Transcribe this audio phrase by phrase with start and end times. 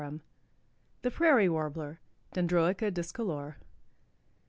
[1.03, 1.99] ]THE PRAIRIE WARBLER.
[2.33, 3.57] (_Dendroica discolor.